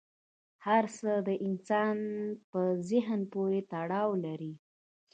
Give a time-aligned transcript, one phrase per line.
[0.65, 1.97] هر څه د انسان
[2.49, 4.53] په ذهن پورې تړاو لري.